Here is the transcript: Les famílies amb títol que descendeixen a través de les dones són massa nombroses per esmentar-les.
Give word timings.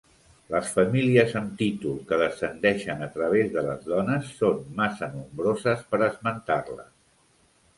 Les 0.51 0.69
famílies 0.77 1.33
amb 1.41 1.51
títol 1.59 1.99
que 2.11 2.19
descendeixen 2.21 3.03
a 3.07 3.09
través 3.17 3.51
de 3.57 3.65
les 3.67 3.85
dones 3.91 4.33
són 4.41 4.65
massa 4.81 5.11
nombroses 5.13 5.85
per 5.93 6.01
esmentar-les. 6.11 6.91